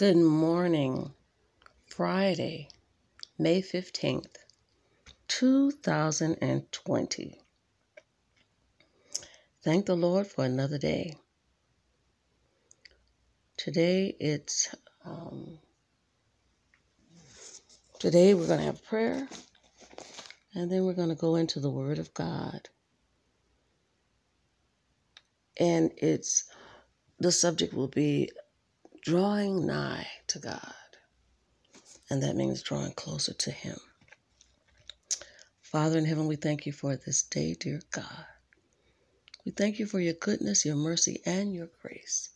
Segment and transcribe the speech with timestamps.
[0.00, 1.12] Good morning,
[1.84, 2.68] Friday,
[3.38, 4.34] May 15th,
[5.28, 7.38] 2020.
[9.62, 11.18] Thank the Lord for another day.
[13.58, 14.74] Today it's
[15.04, 15.58] um,
[17.98, 19.28] today we're going to have prayer
[20.54, 22.70] and then we're going to go into the word of God.
[25.58, 26.44] And it's
[27.18, 28.30] the subject will be
[29.02, 30.74] drawing nigh to God.
[32.10, 33.78] And that means drawing closer to him.
[35.62, 38.26] Father in heaven, we thank you for this day, dear God.
[39.46, 42.30] We thank you for your goodness, your mercy, and your grace.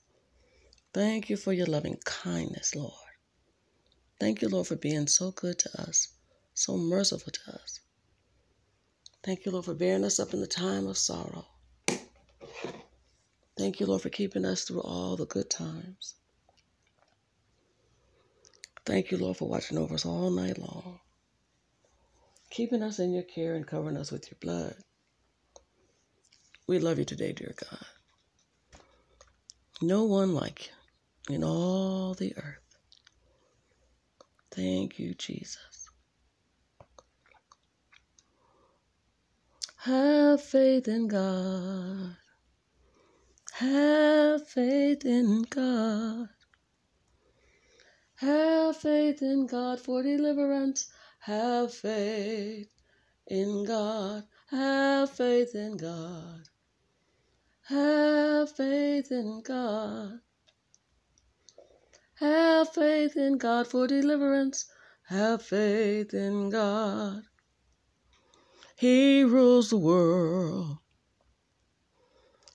[0.92, 2.92] Thank you for your loving kindness, Lord.
[4.20, 6.08] Thank you, Lord, for being so good to us,
[6.54, 7.80] so merciful to us.
[9.24, 11.46] Thank you, Lord, for bearing us up in the time of sorrow.
[13.58, 16.14] Thank you, Lord, for keeping us through all the good times.
[18.86, 21.00] Thank you, Lord, for watching over us all night long,
[22.50, 24.76] keeping us in your care and covering us with your blood.
[26.68, 27.84] We love you today, dear God.
[29.82, 30.70] No one like
[31.28, 32.78] you in all the earth.
[34.52, 35.88] Thank you, Jesus.
[39.78, 42.16] Have faith in God.
[43.54, 46.28] Have faith in God.
[48.16, 50.86] Have faith in God for deliverance.
[51.20, 52.70] Have faith
[53.26, 54.24] in God.
[54.50, 56.48] Have faith in God.
[57.68, 60.20] Have faith in God.
[62.16, 64.66] Have faith in God for deliverance.
[65.08, 67.22] Have faith in God.
[68.76, 70.78] He rules the world.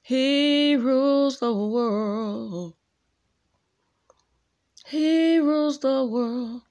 [0.03, 2.75] He rules the world.
[4.89, 6.61] He rules the world.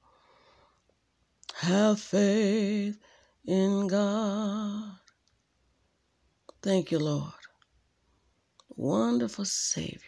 [1.54, 2.98] Have faith
[3.46, 4.98] in God.
[6.62, 7.32] Thank you, Lord.
[8.76, 10.00] Wonderful Savior.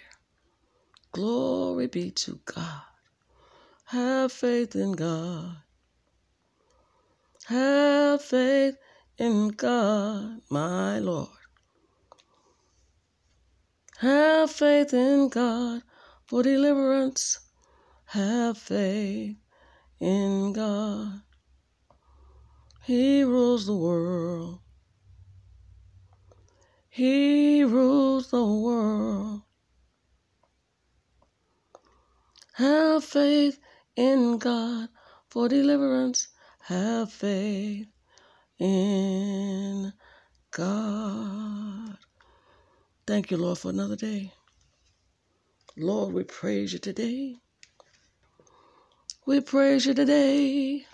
[1.13, 2.83] Glory be to God.
[3.87, 5.57] Have faith in God.
[7.47, 8.77] Have faith
[9.19, 11.29] in God, my Lord.
[13.99, 15.83] Have faith in God
[16.27, 17.41] for deliverance.
[18.11, 19.37] Have faith
[20.01, 21.23] in God.
[22.83, 24.59] He rules the world.
[26.89, 29.43] He rules the world.
[32.55, 33.61] Have faith
[33.95, 34.89] in God
[35.29, 36.27] for deliverance.
[36.63, 37.87] Have faith
[38.59, 39.93] in
[40.51, 41.97] God.
[43.07, 44.33] Thank you, Lord, for another day.
[45.77, 47.37] Lord, we praise you today.
[49.27, 50.87] We praise you today.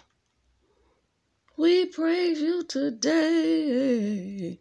[1.57, 4.61] We praise you today.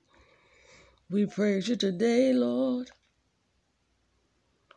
[1.11, 2.91] We praise you today, Lord.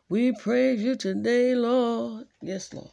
[0.09, 2.27] We praise you today, Lord.
[2.41, 2.91] Yes, Lord.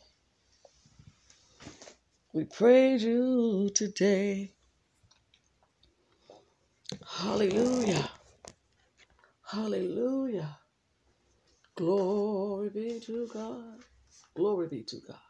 [2.32, 4.52] We praise you today.
[7.18, 8.10] Hallelujah.
[9.50, 10.58] Hallelujah.
[11.76, 13.80] Glory be to God.
[14.36, 15.25] Glory be to God.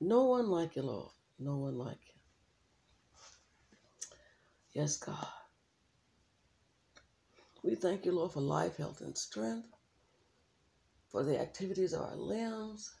[0.00, 1.10] No one like you, Lord.
[1.38, 2.14] No one like you.
[4.80, 5.26] Yes, God.
[7.64, 9.68] We thank you, Lord, for life, health, and strength,
[11.10, 12.94] for the activities of our limbs.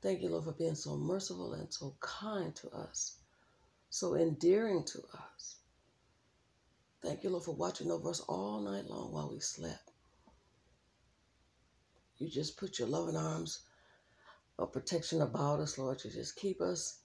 [0.00, 3.18] Thank you, Lord, for being so merciful and so kind to us,
[3.90, 5.56] so endearing to us.
[7.02, 9.90] Thank you, Lord, for watching over us all night long while we slept.
[12.18, 13.60] You just put your loving arms
[14.58, 16.02] of protection about us, Lord.
[16.04, 16.98] You just keep us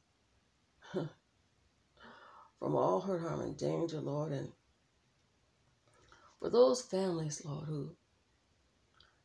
[0.92, 1.08] from
[2.62, 4.32] all hurt, harm, and danger, Lord.
[4.32, 4.52] And
[6.40, 7.96] for those families, Lord, who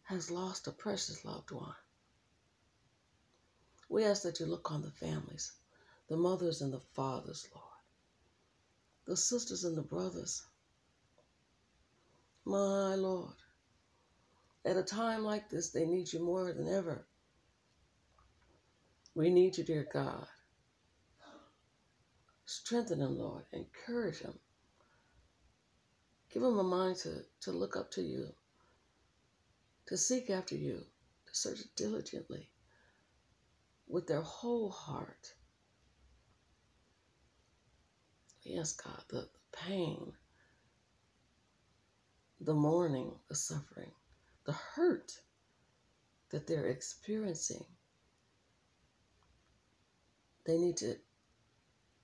[0.04, 1.74] has lost a precious loved one,
[3.88, 5.52] we ask that you look on the families,
[6.08, 7.64] the mothers and the fathers, Lord,
[9.06, 10.42] the sisters and the brothers.
[12.44, 13.34] My Lord,
[14.64, 17.06] at a time like this, they need you more than ever.
[19.18, 20.28] We need you, dear God.
[22.46, 23.46] Strengthen them, Lord.
[23.52, 24.38] Encourage them.
[26.32, 28.28] Give them a mind to, to look up to you,
[29.88, 30.84] to seek after you,
[31.26, 32.48] to search diligently
[33.88, 35.34] with their whole heart.
[38.44, 40.12] Yes, God, the, the pain,
[42.40, 43.90] the mourning, the suffering,
[44.46, 45.10] the hurt
[46.30, 47.64] that they're experiencing,
[50.48, 50.96] they need to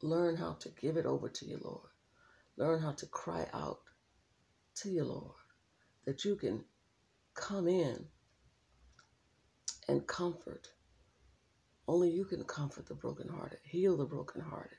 [0.03, 1.89] learn how to give it over to you, Lord.
[2.59, 3.81] Learn how to cry out
[4.77, 5.33] to you, Lord,
[6.05, 6.63] that you can
[7.33, 8.05] come in
[9.89, 10.69] and comfort.
[11.89, 14.77] Only you can comfort the brokenhearted, heal the brokenhearted.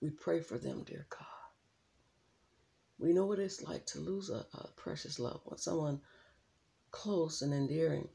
[0.00, 1.26] We pray for them, dear God.
[3.00, 6.00] We know what it's like to lose a, a precious loved one, someone
[6.92, 8.08] close and endearing.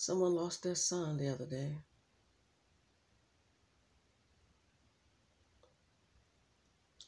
[0.00, 1.76] Someone lost their son the other day.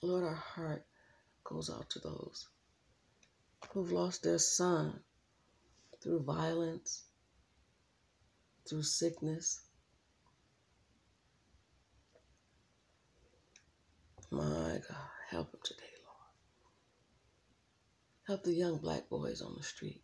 [0.03, 0.85] Lord, our heart
[1.45, 2.49] goes out to those
[3.71, 4.99] who've lost their son
[6.03, 7.05] through violence,
[8.69, 9.61] through sickness.
[14.33, 16.31] My God, help them today, Lord.
[18.27, 20.03] Help the young black boys on the street,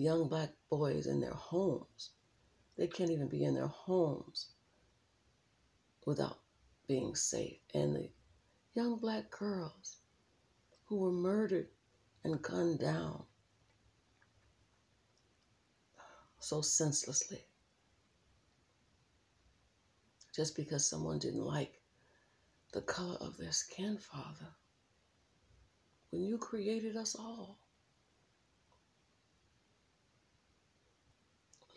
[0.00, 2.10] young black boys in their homes.
[2.78, 4.48] They can't even be in their homes
[6.06, 6.38] without
[6.88, 7.58] being safe.
[7.74, 8.10] And the
[8.74, 9.98] young black girls
[10.86, 11.68] who were murdered
[12.24, 13.24] and gunned down
[16.38, 17.44] so senselessly
[20.34, 21.82] just because someone didn't like
[22.72, 24.54] the color of their skin, Father.
[26.10, 27.58] When you created us all,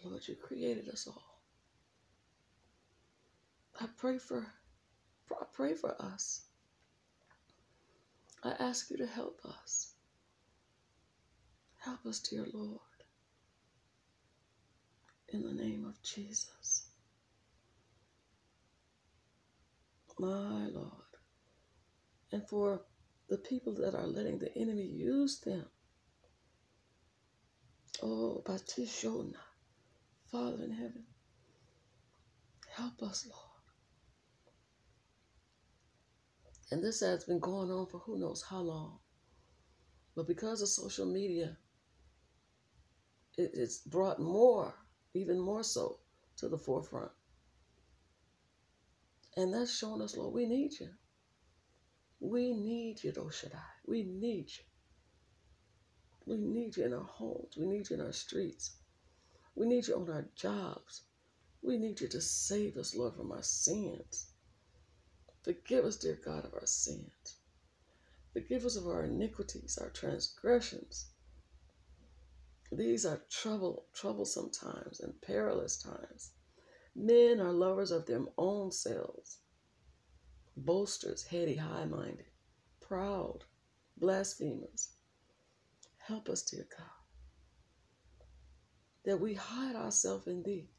[0.03, 1.39] Lord, you created us all.
[3.79, 4.45] I pray for
[5.31, 6.41] I pray for us.
[8.43, 9.93] I ask you to help us.
[11.79, 12.79] Help us, dear Lord.
[15.29, 16.87] In the name of Jesus.
[20.19, 20.91] My Lord.
[22.31, 22.81] And for
[23.29, 25.65] the people that are letting the enemy use them.
[28.01, 29.35] Oh, Batishona,
[30.33, 31.03] Father in heaven,
[32.75, 33.61] help us, Lord.
[36.71, 38.97] And this has been going on for who knows how long.
[40.15, 41.55] But because of social media,
[43.37, 44.73] it, it's brought more,
[45.13, 45.99] even more so,
[46.37, 47.11] to the forefront.
[49.37, 50.89] And that's showing us, Lord, we need you.
[52.19, 53.57] We need you, El Shaddai.
[53.85, 54.63] We need you.
[56.25, 57.55] We need you in our homes.
[57.55, 58.77] We need you in our streets.
[59.55, 61.03] We need you on our jobs.
[61.61, 64.31] We need you to save us, Lord, from our sins.
[65.43, 67.37] Forgive us, dear God, of our sins.
[68.33, 71.11] Forgive us of our iniquities, our transgressions.
[72.71, 76.31] These are trouble, troublesome times and perilous times.
[76.95, 79.39] Men are lovers of their own selves,
[80.57, 82.25] boasters, heady, high minded,
[82.81, 83.43] proud,
[83.97, 84.93] blasphemers.
[85.97, 87.02] Help us, dear God,
[89.05, 90.69] that we hide ourselves in Thee,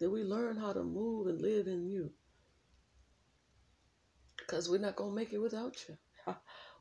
[0.00, 2.10] that we learn how to move and live in You,
[4.38, 5.96] because we're not going to make it without You.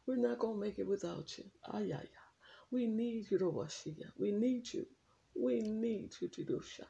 [0.06, 1.45] We're not going to make it without You.
[1.72, 2.07] Ay, ay, ay.
[2.72, 4.12] We need You, Rawashia.
[4.19, 4.86] We need You.
[5.34, 6.88] We need You to do shine.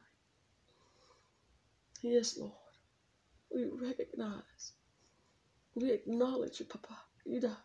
[2.02, 2.54] Yes, Lord.
[3.54, 4.74] We recognize,
[5.76, 6.98] we acknowledge you, Papa.
[7.26, 7.58] You Ida,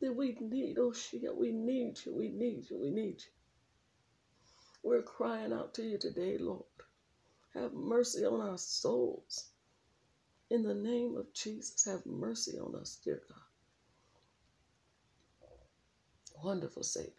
[0.00, 3.39] that we need, oh Shia, we need you, we need you, we need you.
[4.82, 6.64] We're crying out to you today, Lord.
[7.54, 9.50] Have mercy on our souls.
[10.50, 13.38] In the name of Jesus, have mercy on us, dear God.
[16.42, 17.12] Wonderful Savior.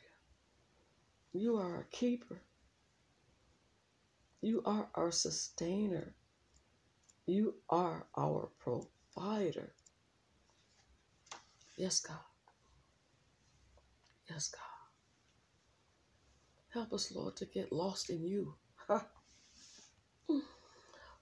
[1.33, 2.41] You are our keeper.
[4.41, 6.15] You are our sustainer.
[7.25, 9.73] You are our provider.
[11.77, 12.17] Yes, God.
[14.29, 14.70] Yes, God.
[16.73, 18.55] Help us, Lord, to get lost in you.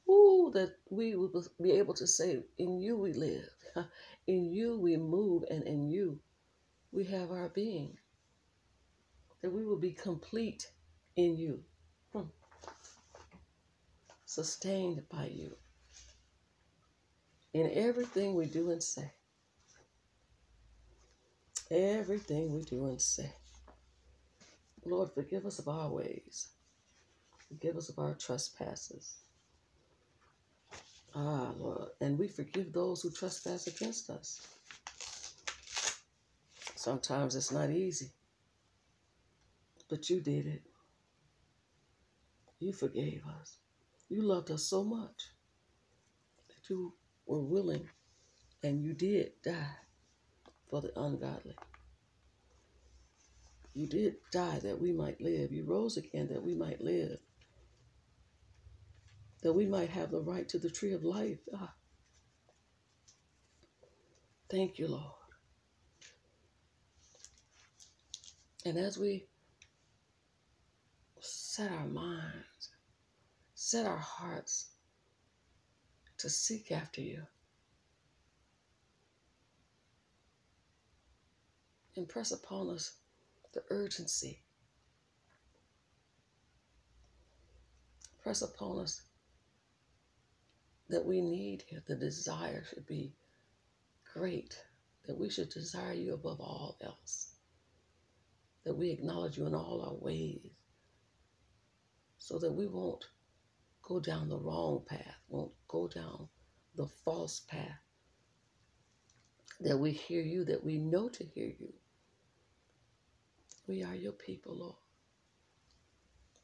[0.09, 3.49] Ooh, that we will be able to say, In you we live,
[4.27, 6.19] in you we move, and in you
[6.91, 7.97] we have our being.
[9.41, 10.69] That we will be complete
[11.15, 11.63] in you,
[12.13, 12.23] hmm.
[14.25, 15.55] sustained by you
[17.53, 19.11] in everything we do and say.
[21.71, 23.31] Everything we do and say.
[24.85, 26.49] Lord, forgive us of our ways.
[27.47, 29.17] Forgive us of our trespasses.
[31.15, 31.89] Ah, Lord.
[32.01, 34.47] And we forgive those who trespass against us.
[36.75, 38.09] Sometimes it's not easy,
[39.89, 40.61] but you did it.
[42.59, 43.57] You forgave us.
[44.09, 45.29] You loved us so much
[46.47, 46.93] that you
[47.25, 47.89] were willing
[48.63, 49.77] and you did die
[50.69, 51.55] for the ungodly.
[53.79, 55.53] You did die that we might live.
[55.53, 57.17] You rose again that we might live,
[59.41, 61.39] that we might have the right to the tree of life.
[61.55, 61.73] Ah,
[64.51, 65.13] thank you, Lord.
[68.65, 69.29] And as we
[71.21, 72.71] set our minds,
[73.55, 74.71] set our hearts
[76.17, 77.21] to seek after you,
[81.95, 82.98] impress upon us
[83.53, 84.41] the urgency.
[88.21, 89.01] Press upon us
[90.89, 91.79] that we need you.
[91.87, 93.13] The desire should be
[94.13, 94.61] great,
[95.07, 97.35] that we should desire you above all else,
[98.65, 100.51] that we acknowledge you in all our ways,
[102.17, 103.05] so that we won't
[103.81, 106.27] go down the wrong path, won't go down
[106.75, 107.79] the false path,
[109.61, 111.73] that we hear you, that we know to hear you
[113.69, 114.75] we are your people, Lord,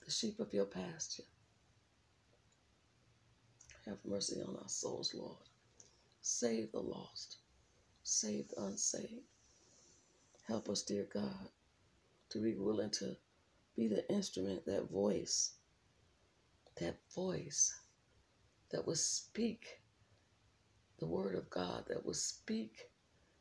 [0.06, 1.24] the sheep of your pasture.
[3.88, 5.40] Have mercy on our souls, Lord.
[6.22, 7.38] Save the lost,
[8.04, 9.26] save the unsaved.
[10.48, 11.50] Help us, dear God,
[12.30, 13.16] to be willing to
[13.76, 15.56] be the instrument, that voice,
[16.80, 17.74] that voice
[18.72, 19.82] that will speak
[21.00, 22.92] the word of God, that will speak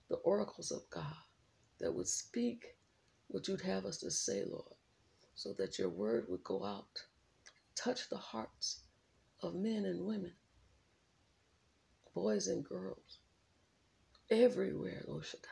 [0.08, 1.16] the oracles of God,
[1.80, 2.73] that would speak
[3.34, 4.76] what you'd have us to say, Lord,
[5.34, 7.02] so that your word would go out,
[7.74, 8.82] touch the hearts
[9.42, 10.34] of men and women,
[12.14, 13.18] boys and girls,
[14.30, 15.48] everywhere, Lord Shaddai.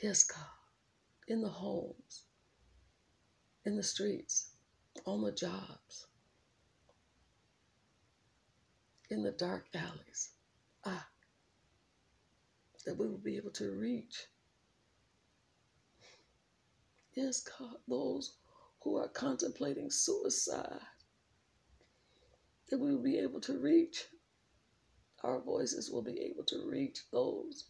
[0.00, 0.46] Yes, God,
[1.26, 2.22] in the homes,
[3.64, 4.52] in the streets,
[5.06, 6.06] on the jobs,
[9.10, 10.28] in the dark alleys.
[10.84, 11.08] Ah,
[12.84, 14.28] that we will be able to reach
[17.16, 18.36] Those
[18.82, 20.80] who are contemplating suicide,
[22.68, 24.04] that we will be able to reach.
[25.24, 27.64] Our voices will be able to reach those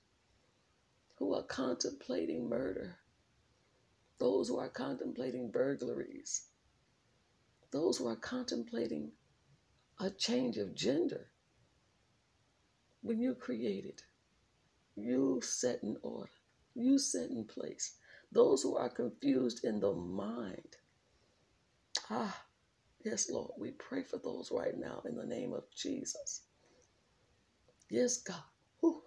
[1.16, 2.96] who are contemplating murder,
[4.18, 6.48] those who are contemplating burglaries,
[7.70, 9.12] those who are contemplating
[10.00, 11.28] a change of gender.
[13.02, 14.02] When you created,
[14.96, 16.30] you set in order,
[16.74, 17.92] you set in place
[18.36, 20.76] those who are confused in the mind.
[22.10, 22.44] Ah,
[23.04, 26.42] yes, Lord, we pray for those right now in the name of Jesus.
[27.90, 28.42] Yes, God.
[28.80, 29.02] Whew.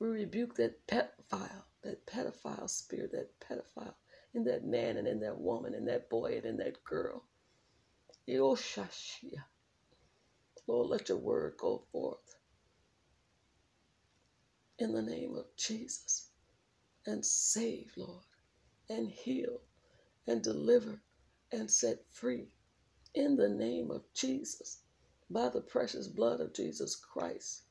[0.00, 3.94] We rebuke that pedophile, that pedophile spirit, that pedophile
[4.34, 7.24] in that man and in that woman, and that boy and in that girl.
[8.28, 9.44] Yoshashia.
[10.68, 12.36] Lord, let your word go forth
[14.78, 16.27] in the name of Jesus
[17.08, 18.24] and save, Lord,
[18.90, 19.62] and heal
[20.28, 21.00] and deliver
[21.52, 22.48] and set free
[23.14, 24.82] in the name of Jesus
[25.30, 27.64] by the precious blood of Jesus Christ.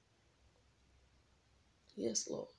[1.96, 2.50] Yes, Lord.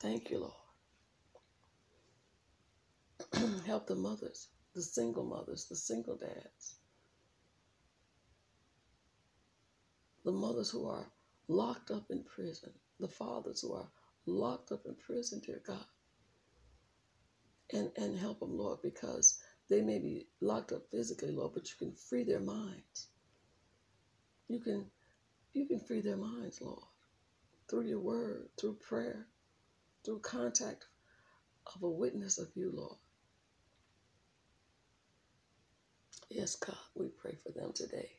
[0.00, 0.54] Thank you, Lord.
[3.66, 6.78] Help the mothers, the single mothers, the single dads,
[10.24, 11.06] the mothers who are
[11.48, 13.88] locked up in prison, the fathers who are
[14.26, 15.84] locked up in prison, dear God.
[17.74, 19.40] And, and help them, Lord, because
[19.70, 23.08] they may be locked up physically, Lord, but you can free their minds.
[24.48, 24.86] You can
[25.54, 26.84] you can free their minds, Lord,
[27.70, 29.26] through your word, through prayer,
[30.04, 30.86] through contact
[31.74, 32.98] of a witness of you, Lord.
[36.30, 38.10] Yes, God, we pray for them today.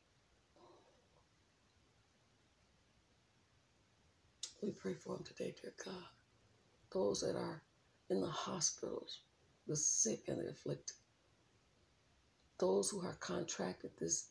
[4.64, 6.06] We pray for them today, dear God.
[6.94, 7.62] Those that are
[8.10, 9.20] in the hospitals,
[9.68, 10.96] the sick and the afflicted.
[12.60, 14.30] Those who have contracted this,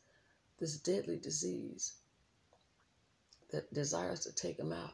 [0.59, 1.97] this deadly disease
[3.51, 4.93] that desires to take them out.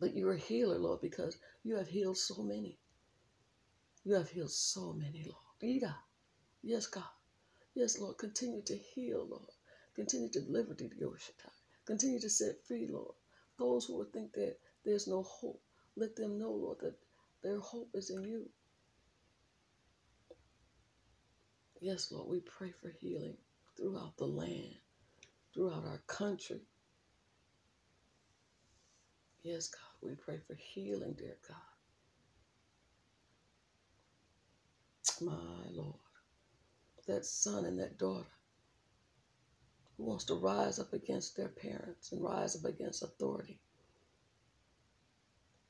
[0.00, 2.78] But you're a healer, Lord, because you have healed so many.
[4.04, 5.76] You have healed so many, Lord.
[5.76, 5.94] Ida.
[6.62, 7.04] Yes, God.
[7.74, 8.16] Yes, Lord.
[8.16, 9.50] Continue to heal, Lord.
[9.94, 11.14] Continue to deliver to your
[11.84, 13.14] Continue to set free, Lord.
[13.62, 15.62] Those who would think that there's no hope,
[15.94, 16.96] let them know, Lord, that
[17.44, 18.50] their hope is in you.
[21.80, 23.36] Yes, Lord, we pray for healing
[23.76, 24.74] throughout the land,
[25.54, 26.60] throughout our country.
[29.44, 31.56] Yes, God, we pray for healing, dear God.
[35.20, 35.94] My Lord,
[37.06, 38.26] that son and that daughter
[40.02, 43.60] who wants to rise up against their parents and rise up against authority.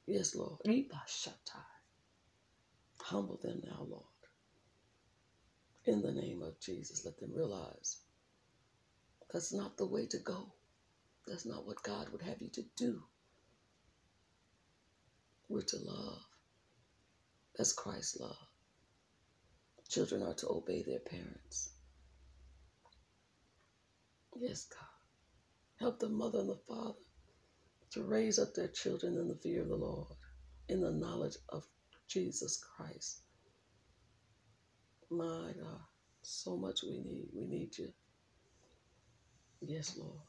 [0.06, 0.58] Yes, Lord.
[3.02, 4.04] Humble them now, Lord.
[5.84, 7.98] In the name of Jesus, let them realize
[9.30, 10.52] that's not the way to go.
[11.26, 13.02] That's not what God would have you to do.
[15.48, 16.22] We're to love
[17.58, 18.38] as Christ loved.
[19.88, 21.71] Children are to obey their parents.
[24.36, 24.88] Yes, God.
[25.80, 26.98] Help the mother and the father
[27.92, 30.08] to raise up their children in the fear of the Lord,
[30.68, 31.64] in the knowledge of
[32.08, 33.22] Jesus Christ.
[35.10, 35.80] My God,
[36.22, 37.28] so much we need.
[37.34, 37.90] We need you.
[39.62, 40.20] Yes, Lord.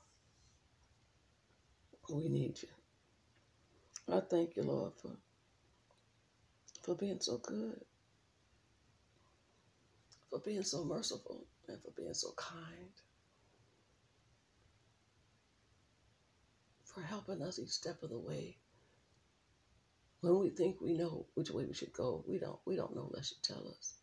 [2.11, 2.69] We need you.
[4.15, 5.11] I thank you, Lord, for,
[6.83, 7.79] for being so good,
[10.29, 12.91] for being so merciful, and for being so kind,
[16.93, 18.57] for helping us each step of the way.
[20.21, 22.59] When we think we know which way we should go, we don't.
[22.65, 23.95] We don't know unless you tell us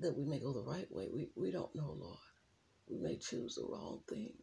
[0.00, 1.08] that we may go the right way.
[1.12, 2.18] We, we don't know, Lord.
[2.88, 4.34] We may choose the wrong thing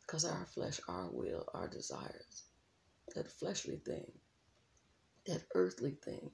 [0.00, 2.44] because our flesh, our will, our desires,
[3.14, 4.10] that fleshly thing,
[5.26, 6.30] that earthly thing,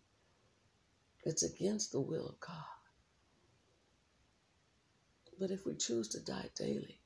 [1.25, 2.65] it's against the will of God.
[5.39, 7.00] But if we choose to die daily,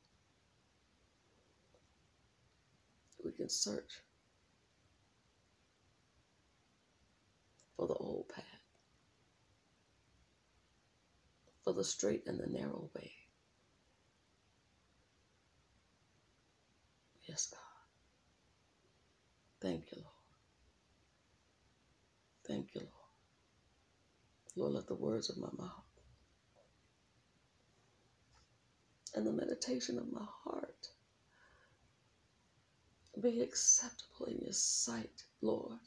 [3.24, 4.02] we can search
[7.76, 8.44] for the old path,
[11.64, 13.12] for the straight and the narrow way.
[17.28, 17.60] Yes, God.
[19.68, 20.14] Thank you, Lord.
[22.46, 22.90] Thank you, Lord.
[24.56, 25.84] Lord, let the words of my mouth
[29.14, 30.88] and the meditation of my heart
[33.24, 35.78] be acceptable in your sight, Lord.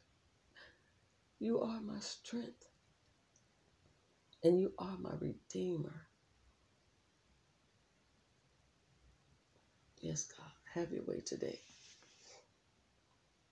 [1.39, 2.65] You are my strength
[4.43, 6.07] and you are my redeemer.
[10.01, 11.59] Yes, God, have your way today.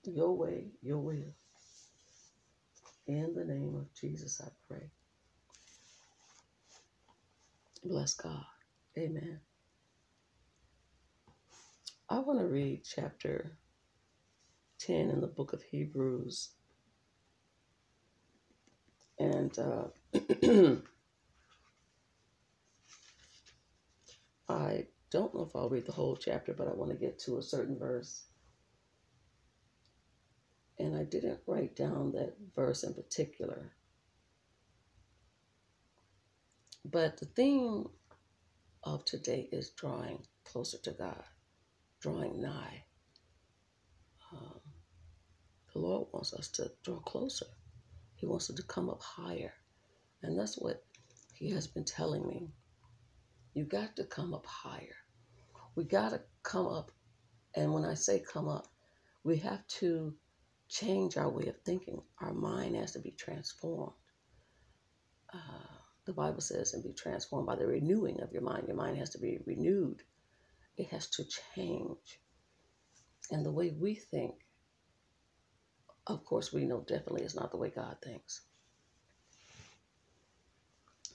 [0.03, 1.35] Your way, your will.
[3.07, 4.89] In the name of Jesus, I pray.
[7.83, 8.45] Bless God.
[8.97, 9.39] Amen.
[12.09, 13.57] I want to read chapter
[14.79, 16.51] 10 in the book of Hebrews.
[19.19, 19.85] And uh,
[24.49, 27.37] I don't know if I'll read the whole chapter, but I want to get to
[27.37, 28.23] a certain verse.
[30.79, 33.73] And I didn't write down that verse in particular.
[36.85, 37.85] But the theme
[38.83, 41.23] of today is drawing closer to God,
[42.01, 42.84] drawing nigh.
[45.75, 47.47] The Lord wants us to draw closer.
[48.15, 49.53] He wants us to come up higher.
[50.23, 50.85] And that's what
[51.33, 52.53] He has been telling me.
[53.53, 54.95] You got to come up higher.
[55.75, 56.91] We got to come up.
[57.57, 58.69] And when I say come up,
[59.25, 60.15] we have to
[60.69, 62.01] change our way of thinking.
[62.21, 63.95] Our mind has to be transformed.
[65.33, 65.67] Uh,
[66.05, 68.69] the Bible says, and be transformed by the renewing of your mind.
[68.69, 70.03] Your mind has to be renewed,
[70.77, 72.21] it has to change.
[73.29, 74.44] And the way we think,
[76.07, 78.41] of course, we know definitely is not the way God thinks.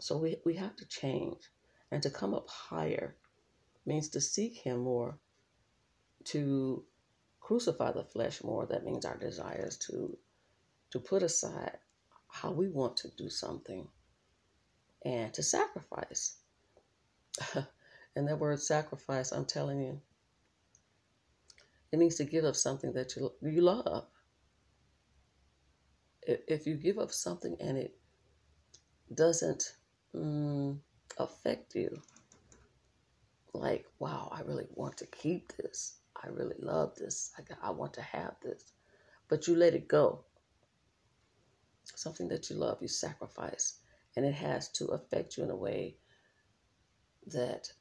[0.00, 1.38] So we, we have to change.
[1.92, 3.16] And to come up higher
[3.86, 5.18] means to seek Him more,
[6.24, 6.84] to
[7.40, 8.66] crucify the flesh more.
[8.66, 10.16] That means our desires to
[10.90, 11.78] to put aside
[12.28, 13.86] how we want to do something
[15.04, 16.36] and to sacrifice.
[18.16, 20.00] and that word sacrifice, I'm telling you,
[21.92, 24.06] it means to give up something that you you love.
[26.48, 27.96] If you give up something and it
[29.14, 29.74] doesn't
[30.14, 30.78] mm,
[31.18, 32.00] affect you,
[33.52, 35.98] like, wow, I really want to keep this.
[36.22, 37.32] I really love this.
[37.38, 38.72] I, got, I want to have this.
[39.28, 40.24] But you let it go.
[41.84, 43.78] Something that you love, you sacrifice.
[44.16, 45.96] And it has to affect you in a way
[47.26, 47.72] that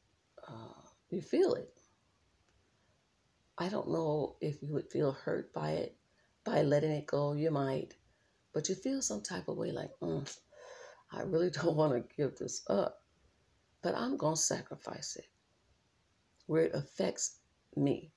[0.48, 1.74] uh, you feel it.
[3.58, 5.98] I don't know if you would feel hurt by it,
[6.46, 7.34] by letting it go.
[7.34, 7.96] You might.
[8.54, 10.38] But you feel some type of way like, mm,
[11.12, 13.04] I really don't want to give this up.
[13.82, 15.26] But I'm going to sacrifice it
[16.48, 17.38] where it affects
[17.76, 18.12] me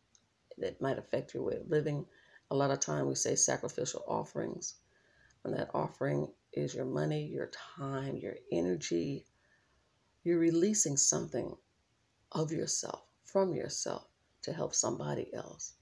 [0.58, 2.06] that might affect your way of living.
[2.50, 4.76] A lot of time we say sacrificial offerings,
[5.44, 9.26] and that offering is your money, your time, your energy.
[10.24, 11.56] You're releasing something
[12.32, 14.06] of yourself, from yourself,
[14.42, 15.74] to help somebody else.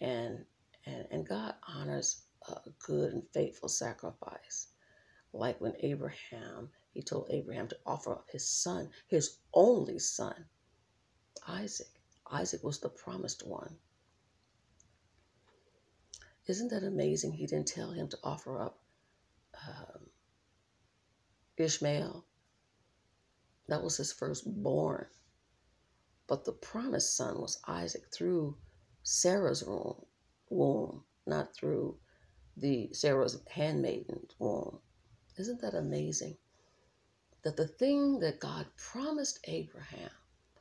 [0.00, 0.44] And
[0.86, 4.68] and And God honors a good and faithful sacrifice.
[5.32, 10.46] Like when Abraham, he told Abraham to offer up his son, his only son,
[11.46, 11.88] Isaac.
[12.30, 13.76] Isaac was the promised one.
[16.46, 17.32] Isn't that amazing?
[17.32, 18.80] He didn't tell him to offer up
[19.66, 20.06] um,
[21.56, 22.24] Ishmael.
[23.68, 25.06] That was his firstborn.
[26.26, 28.56] But the promised son was Isaac through
[29.02, 30.04] Sarah's womb,
[30.50, 31.96] womb not through
[32.60, 34.78] the Sarah's handmaiden's womb.
[35.36, 36.36] Isn't that amazing?
[37.44, 40.10] That the thing that God promised Abraham,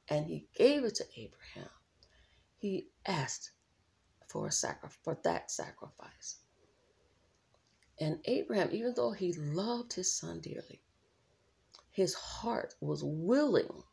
[0.10, 1.70] and he gave it to Abraham,
[2.60, 3.52] he asked
[4.28, 6.38] for a sacrifice for that sacrifice.
[8.00, 10.82] And Abraham, even though he loved his son dearly,
[11.92, 13.84] his heart was willing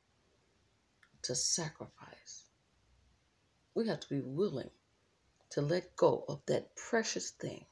[1.22, 2.50] to sacrifice.
[3.74, 4.70] We have to be willing
[5.50, 7.64] to let go of that precious thing,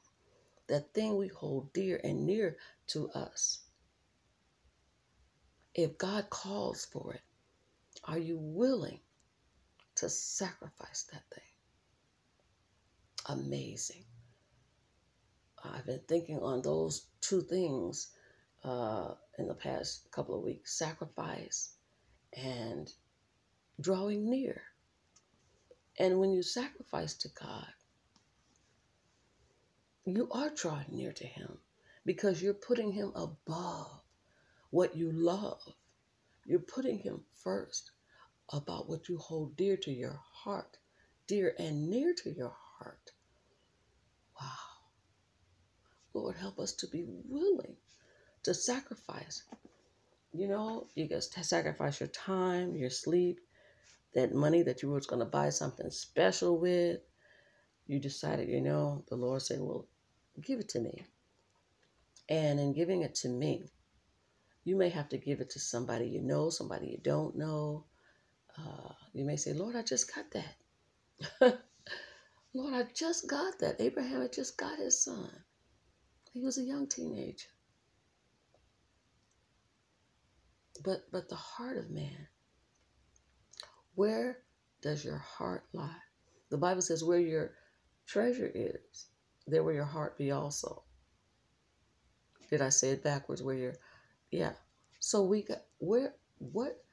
[0.67, 3.63] that thing we hold dear and near to us.
[5.75, 7.21] If God calls for it,
[8.03, 8.99] are you willing
[9.95, 11.43] to sacrifice that thing?
[13.37, 14.03] Amazing.
[15.63, 18.11] I've been thinking on those two things
[18.63, 21.75] uh, in the past couple of weeks sacrifice
[22.35, 22.91] and
[23.79, 24.61] drawing near.
[25.99, 27.67] And when you sacrifice to God,
[30.05, 31.57] you are drawing near to Him
[32.05, 34.01] because you're putting Him above
[34.69, 35.61] what you love.
[36.45, 37.91] You're putting Him first
[38.51, 40.77] about what you hold dear to your heart,
[41.27, 43.11] dear and near to your heart.
[44.39, 44.47] Wow.
[46.13, 47.75] Lord, help us to be willing
[48.43, 49.43] to sacrifice.
[50.33, 53.39] You know, you can sacrifice your time, your sleep,
[54.13, 56.99] that money that you was going to buy something special with.
[57.87, 59.87] You decided, you know, the Lord said, well,
[60.41, 61.05] give it to me.
[62.29, 63.65] And in giving it to me,
[64.63, 67.85] you may have to give it to somebody you know, somebody you don't know.
[68.57, 70.55] Uh, you may say, Lord, I just got that.
[72.53, 73.81] Lord, I just got that.
[73.81, 75.29] Abraham had just got his son.
[76.33, 77.49] He was a young teenager.
[80.83, 82.27] But but the heart of man,
[83.95, 84.39] where
[84.81, 85.95] does your heart lie?
[86.49, 87.51] The Bible says where your
[88.05, 89.07] treasure is,
[89.47, 90.83] there will your heart be also.
[92.49, 93.41] Did I say it backwards?
[93.41, 93.73] Where your
[94.31, 94.53] yeah.
[94.99, 96.83] So we got where what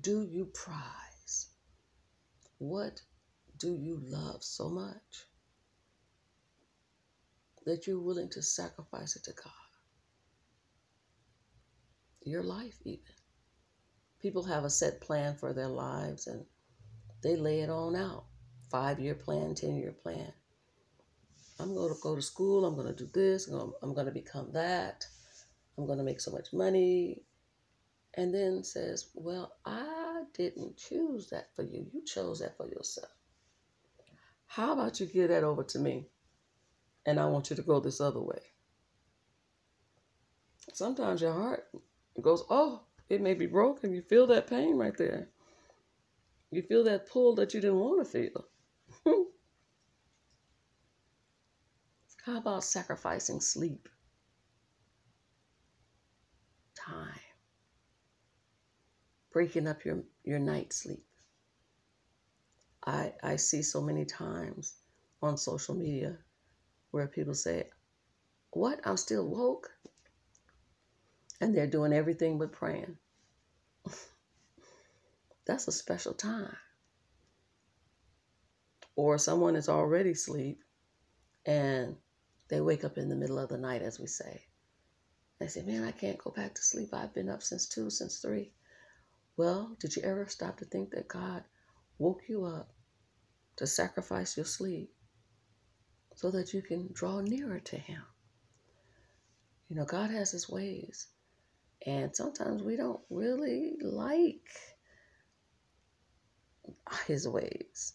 [0.00, 1.48] do you prize?
[2.58, 3.00] What
[3.58, 5.26] do you love so much
[7.64, 9.52] that you're willing to sacrifice it to God?
[12.24, 13.04] Your life, even.
[14.20, 16.44] People have a set plan for their lives and
[17.22, 18.24] they lay it on out
[18.70, 20.32] five year plan, 10 year plan.
[21.60, 22.64] I'm going to go to school.
[22.64, 23.48] I'm going to do this.
[23.48, 25.06] I'm going to become that.
[25.76, 27.22] I'm going to make so much money.
[28.14, 31.86] And then says, Well, I didn't choose that for you.
[31.92, 33.10] You chose that for yourself.
[34.46, 36.06] How about you give that over to me?
[37.06, 38.40] And I want you to go this other way.
[40.72, 41.68] Sometimes your heart
[42.20, 43.94] goes, Oh, it may be broken.
[43.94, 45.28] You feel that pain right there.
[46.50, 48.46] You feel that pull that you didn't want to feel.
[52.28, 53.88] How about sacrificing sleep?
[56.74, 57.20] Time.
[59.32, 61.06] Breaking up your, your night sleep.
[62.84, 64.74] I, I see so many times
[65.22, 66.18] on social media
[66.90, 67.70] where people say,
[68.50, 68.78] What?
[68.84, 69.70] I'm still woke?
[71.40, 72.98] And they're doing everything but praying.
[75.46, 76.54] That's a special time.
[78.96, 80.62] Or someone is already asleep
[81.46, 81.96] and
[82.48, 84.42] they wake up in the middle of the night, as we say.
[85.38, 86.92] They say, Man, I can't go back to sleep.
[86.92, 88.52] I've been up since two, since three.
[89.36, 91.44] Well, did you ever stop to think that God
[91.98, 92.72] woke you up
[93.56, 94.92] to sacrifice your sleep
[96.16, 98.02] so that you can draw nearer to Him?
[99.68, 101.06] You know, God has His ways.
[101.86, 104.48] And sometimes we don't really like
[107.06, 107.92] His ways.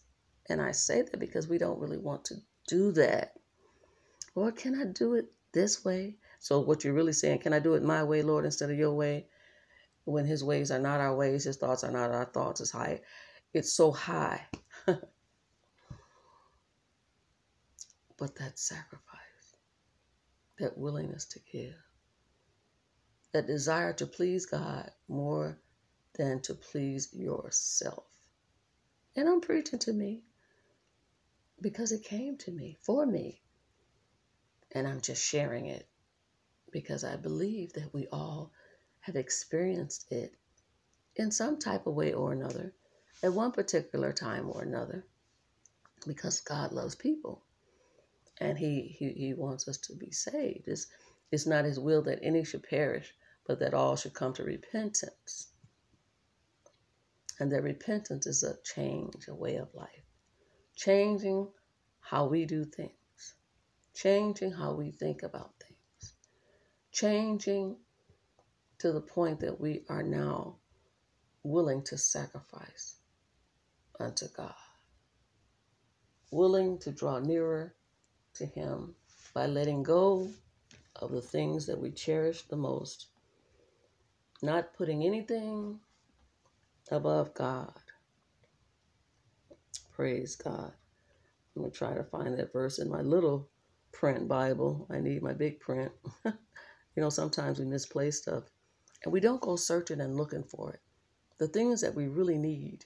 [0.47, 2.35] And I say that because we don't really want to
[2.67, 3.33] do that
[4.35, 6.17] Lord, can I do it this way?
[6.39, 8.93] So, what you're really saying, can I do it my way, Lord, instead of your
[8.93, 9.27] way?
[10.05, 12.59] When his ways are not our ways, his thoughts are not our thoughts.
[12.59, 13.01] It's high.
[13.53, 14.41] It's so high.
[14.85, 14.99] but
[18.35, 19.57] that sacrifice,
[20.59, 21.75] that willingness to give,
[23.31, 25.59] that desire to please God more
[26.17, 28.05] than to please yourself.
[29.15, 30.23] And I'm preaching to me
[31.61, 33.42] because it came to me for me.
[34.73, 35.87] And I'm just sharing it
[36.71, 38.51] because I believe that we all
[39.01, 40.33] have experienced it
[41.15, 42.73] in some type of way or another
[43.21, 45.05] at one particular time or another
[46.07, 47.43] because God loves people
[48.39, 50.67] and he, he, he wants us to be saved.
[50.67, 50.87] It's,
[51.31, 53.13] it's not his will that any should perish,
[53.47, 55.47] but that all should come to repentance.
[57.39, 59.89] And that repentance is a change, a way of life,
[60.75, 61.47] changing
[61.99, 62.91] how we do things,
[63.93, 66.13] changing how we think about things,
[66.91, 67.77] changing
[68.79, 70.55] to the point that we are now
[71.43, 72.97] willing to sacrifice
[73.99, 74.53] unto God,
[76.31, 77.75] willing to draw nearer
[78.35, 78.95] to Him
[79.33, 80.29] by letting go
[80.95, 83.07] of the things that we cherish the most,
[84.41, 85.79] not putting anything
[86.91, 87.73] above God.
[89.91, 90.71] Praise God.
[91.55, 93.47] I'm going to try to find that verse in my little
[93.93, 94.87] print Bible.
[94.89, 95.91] I need my big print.
[96.25, 96.33] you
[96.97, 98.43] know, sometimes we misplace stuff
[99.03, 100.81] and we don't go searching and looking for it.
[101.37, 102.85] The things that we really need,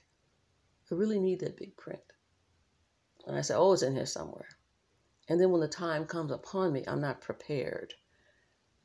[0.90, 2.00] we really need that big print.
[3.26, 4.48] And I say, oh, it's in here somewhere.
[5.28, 7.94] And then when the time comes upon me, I'm not prepared.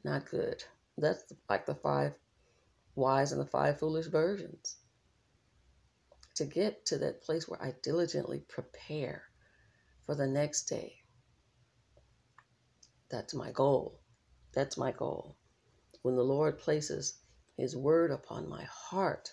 [0.04, 0.64] Not good.
[0.98, 2.14] That's like the five
[2.96, 4.78] wise and the five foolish versions.
[6.36, 9.24] To get to that place where I diligently prepare
[10.06, 11.03] for the next day.
[13.14, 14.00] That's my goal.
[14.56, 15.38] That's my goal.
[16.02, 17.20] When the Lord places
[17.56, 19.30] His word upon my heart,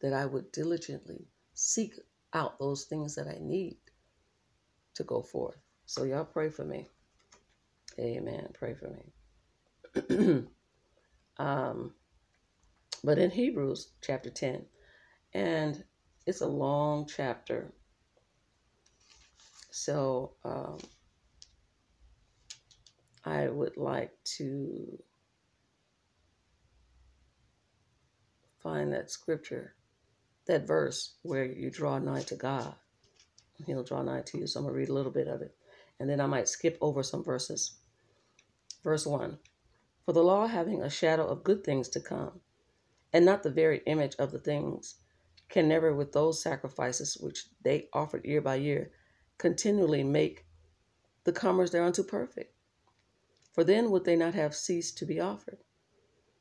[0.00, 1.92] that I would diligently seek
[2.32, 3.76] out those things that I need
[4.94, 5.58] to go forth.
[5.84, 6.88] So, y'all pray for me.
[7.98, 8.48] Amen.
[8.54, 8.88] Pray for
[10.08, 10.46] me.
[11.38, 11.92] um,
[13.04, 14.64] but in Hebrews chapter 10,
[15.34, 15.84] and
[16.26, 17.70] it's a long chapter.
[19.70, 20.78] So, um,
[23.26, 25.02] I would like to
[28.62, 29.74] find that scripture,
[30.46, 32.72] that verse where you draw nigh to God.
[33.66, 34.46] He'll draw nigh to you.
[34.46, 35.56] So I'm going to read a little bit of it.
[35.98, 37.78] And then I might skip over some verses.
[38.84, 39.38] Verse 1
[40.04, 42.40] For the law having a shadow of good things to come,
[43.12, 44.96] and not the very image of the things,
[45.48, 48.92] can never, with those sacrifices which they offered year by year,
[49.36, 50.46] continually make
[51.24, 52.55] the comers thereunto perfect.
[53.56, 55.64] For then would they not have ceased to be offered,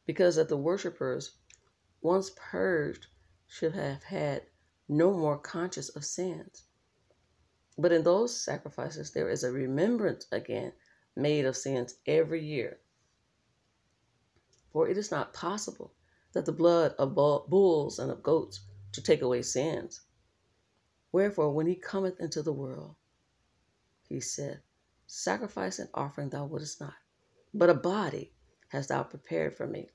[0.05, 1.37] because that the worshippers,
[2.01, 3.07] once purged,
[3.47, 4.47] should have had
[4.89, 6.65] no more conscience of sins.
[7.77, 10.73] But in those sacrifices, there is a remembrance again
[11.15, 12.81] made of sins every year.
[14.73, 15.93] For it is not possible
[16.33, 18.59] that the blood of bulls and of goats
[18.91, 20.01] to take away sins.
[21.13, 22.97] Wherefore, when he cometh into the world,
[24.09, 24.63] he said,
[25.07, 26.95] Sacrifice and offering thou wouldest not,
[27.55, 28.33] but a body
[28.67, 29.87] hast thou prepared for me.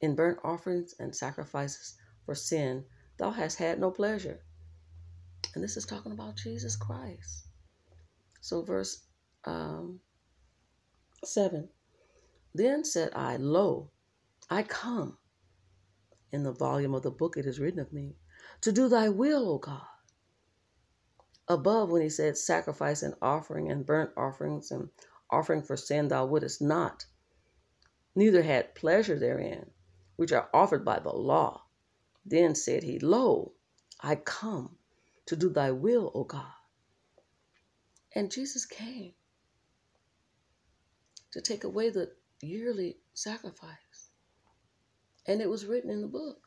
[0.00, 2.84] In burnt offerings and sacrifices for sin,
[3.18, 4.40] thou hast had no pleasure.
[5.54, 7.46] And this is talking about Jesus Christ.
[8.40, 9.04] So, verse
[9.44, 10.00] um,
[11.24, 11.68] 7
[12.54, 13.90] Then said I, Lo,
[14.48, 15.18] I come.
[16.32, 18.16] In the volume of the book it is written of me,
[18.62, 19.82] to do thy will, O God.
[21.48, 24.88] Above, when he said, Sacrifice and offering and burnt offerings and
[25.30, 27.06] offering for sin, thou wouldest not,
[28.14, 29.70] neither had pleasure therein,
[30.16, 31.62] which are offered by the law.
[32.24, 33.52] Then said he, Lo,
[34.00, 34.76] I come
[35.26, 36.46] to do thy will, O God.
[38.14, 39.12] And Jesus came
[41.32, 42.10] to take away the
[42.42, 44.10] yearly sacrifice.
[45.26, 46.38] And it was written in the book.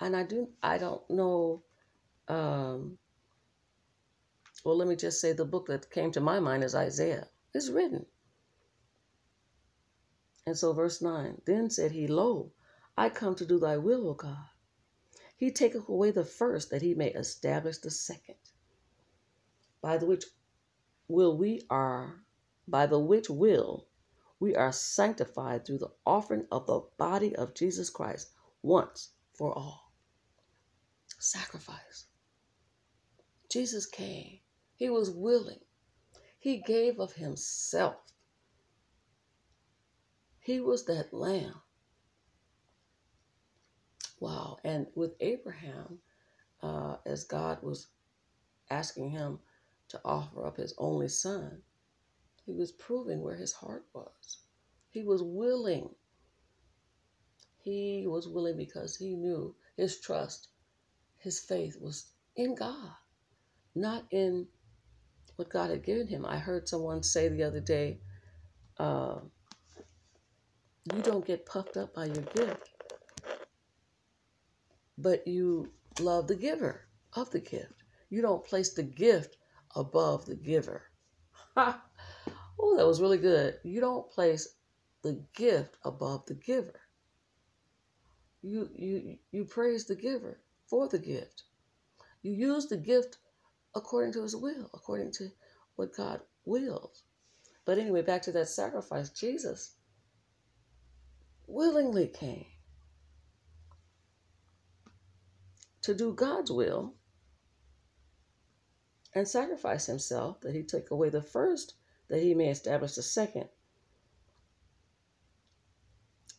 [0.00, 1.62] And I do I don't know
[2.28, 2.98] um,
[4.64, 7.28] well let me just say the book that came to my mind is Isaiah.
[7.54, 8.06] It's written.
[10.46, 12.52] And so verse 9, then said he, Lo,
[12.96, 14.48] I come to do thy will, O God.
[15.36, 18.36] He taketh away the first that he may establish the second.
[19.80, 20.24] By the which
[21.08, 22.24] will we are,
[22.68, 23.86] by the which will
[24.38, 28.30] we are sanctified through the offering of the body of Jesus Christ
[28.62, 29.92] once for all.
[31.18, 32.06] Sacrifice.
[33.50, 34.40] Jesus came.
[34.80, 35.60] He was willing.
[36.40, 37.98] He gave of himself.
[40.40, 41.54] He was that lamb
[44.20, 44.58] Wow.
[44.64, 45.98] And with Abraham,
[46.62, 47.88] uh, as God was
[48.70, 49.40] asking him
[49.88, 51.62] to offer up his only son,
[52.44, 54.38] he was proving where his heart was.
[54.90, 55.90] He was willing.
[57.62, 60.48] He was willing because he knew his trust,
[61.18, 62.92] his faith was in God,
[63.74, 64.46] not in
[65.40, 66.26] what God had given him.
[66.26, 68.00] I heard someone say the other day,
[68.78, 69.20] uh,
[70.92, 72.68] you don't get puffed up by your gift,
[74.98, 76.82] but you love the giver
[77.14, 77.84] of the gift.
[78.10, 79.38] You don't place the gift
[79.74, 80.82] above the giver.
[82.62, 83.54] Oh, that was really good.
[83.64, 84.46] You don't place
[85.02, 86.78] the gift above the giver.
[88.42, 91.44] You you you praise the giver for the gift.
[92.20, 93.16] You use the gift
[93.74, 95.30] according to his will, according to
[95.76, 97.02] what God wills.
[97.64, 99.74] But anyway, back to that sacrifice, Jesus
[101.46, 102.46] willingly came
[105.82, 106.94] to do God's will
[109.14, 111.74] and sacrifice himself that he take away the first
[112.08, 113.48] that he may establish the second.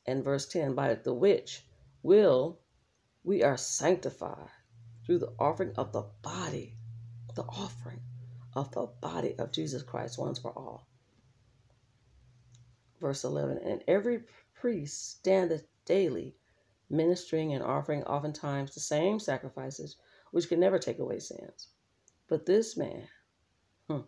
[0.06, 1.66] And verse 10 by the which
[2.04, 2.60] will
[3.24, 4.50] we are sanctified
[5.06, 6.76] through the offering of the body,
[7.36, 8.02] the offering
[8.54, 10.88] of the body of Jesus Christ once for all.
[13.00, 16.36] Verse 11 And every priest standeth daily
[16.90, 19.96] ministering and offering oftentimes the same sacrifices
[20.32, 21.70] which can never take away sins.
[22.28, 23.08] But this man,
[23.90, 24.02] hmm,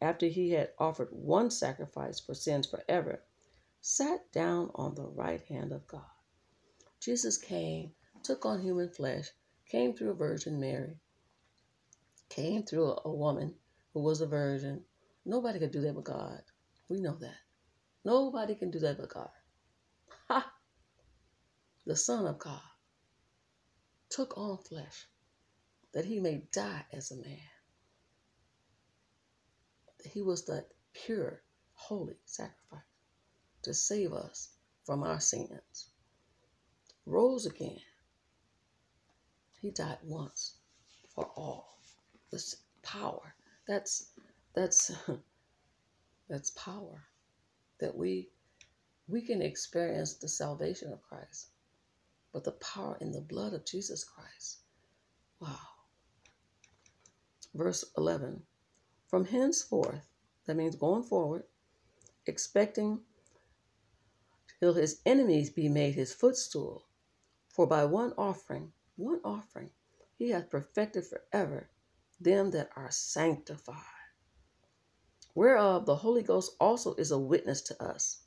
[0.00, 3.22] after he had offered one sacrifice for sins forever,
[3.80, 6.02] sat down on the right hand of God.
[7.00, 9.30] Jesus came, took on human flesh,
[9.66, 10.98] came through a Virgin Mary,
[12.34, 13.54] came through a, woman
[13.92, 14.82] who was a virgin.
[15.24, 16.42] Nobody could do that but God.
[16.88, 17.38] We know that.
[18.04, 19.30] Nobody can do that but God.
[20.28, 20.52] Ha!
[21.86, 22.60] The Son of God
[24.10, 25.06] took on flesh
[25.92, 27.38] that he may die as a man.
[30.04, 31.40] He was that pure,
[31.72, 32.80] holy sacrifice
[33.62, 34.50] to save us
[34.84, 35.88] from our sins.
[37.06, 37.80] Rose again.
[39.60, 40.56] He died once
[41.14, 41.74] for all.
[42.82, 43.34] Power.
[43.66, 44.10] That's
[44.54, 44.92] that's
[46.28, 47.04] that's power
[47.80, 48.28] that we
[49.08, 51.48] we can experience the salvation of Christ,
[52.32, 54.58] but the power in the blood of Jesus Christ.
[55.40, 55.58] Wow.
[57.54, 58.42] Verse 11
[59.06, 60.08] From henceforth,
[60.46, 61.44] that means going forward,
[62.26, 63.00] expecting
[64.60, 66.86] till his enemies be made his footstool.
[67.48, 69.70] For by one offering, one offering,
[70.16, 71.68] he hath perfected forever
[72.24, 73.76] them that are sanctified.
[75.34, 78.22] Whereof the Holy Ghost also is a witness to us.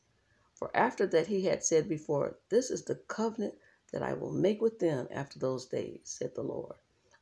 [0.54, 3.56] For after that he had said before, This is the covenant
[3.92, 6.76] that I will make with them after those days, said the Lord.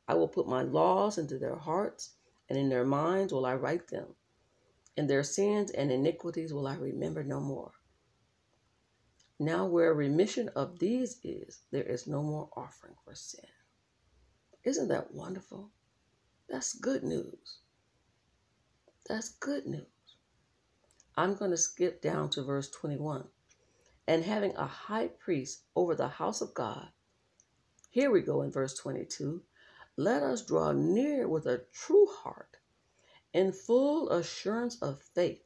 [0.08, 2.14] I will put my laws into their hearts,
[2.48, 4.14] and in their minds will I write them.
[4.96, 7.72] And their sins and iniquities will I remember no more.
[9.38, 13.44] Now, where remission of these is, there is no more offering for sin.
[14.64, 15.70] Isn't that wonderful?
[16.48, 17.58] That's good news.
[19.08, 19.86] That's good news.
[21.16, 23.28] I'm going to skip down to verse 21.
[24.06, 26.88] And having a high priest over the house of God,
[27.90, 29.42] here we go in verse 22
[29.98, 32.58] let us draw near with a true heart
[33.32, 35.42] in full assurance of faith,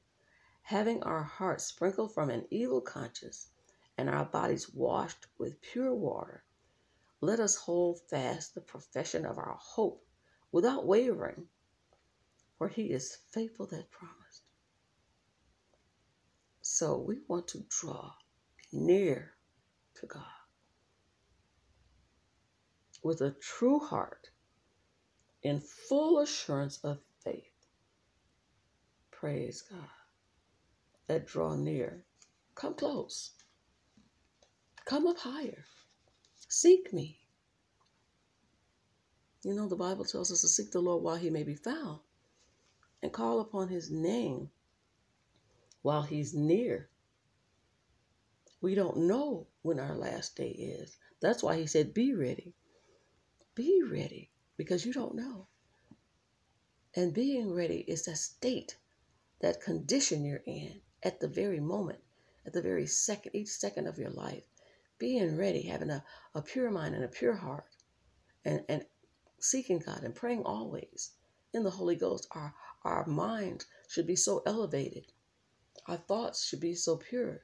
[0.62, 3.50] having our hearts sprinkled from an evil conscience
[3.96, 6.42] and our bodies washed with pure water.
[7.20, 10.04] Let us hold fast the profession of our hope
[10.52, 11.46] without wavering,
[12.58, 14.42] for he is faithful that promised.
[16.62, 18.12] So we want to draw
[18.72, 19.32] near
[19.96, 20.22] to God
[23.02, 24.30] with a true heart
[25.42, 27.66] in full assurance of faith.
[29.10, 29.88] Praise God.
[31.08, 32.04] That draw near.
[32.54, 33.32] Come close.
[34.84, 35.64] Come up higher.
[36.48, 37.19] Seek me.
[39.42, 42.00] You know, the Bible tells us to seek the Lord while he may be found
[43.02, 44.50] and call upon his name
[45.82, 46.90] while he's near.
[48.60, 50.96] We don't know when our last day is.
[51.20, 52.54] That's why he said, Be ready.
[53.54, 55.46] Be ready because you don't know.
[56.94, 58.76] And being ready is that state,
[59.40, 62.00] that condition you're in at the very moment,
[62.44, 64.42] at the very second, each second of your life.
[64.98, 66.04] Being ready, having a,
[66.34, 67.64] a pure mind and a pure heart,
[68.44, 68.84] and, and
[69.40, 71.12] seeking God and praying always
[71.52, 72.28] in the Holy Ghost.
[72.32, 75.12] Our, our mind should be so elevated,
[75.86, 77.42] our thoughts should be so pure.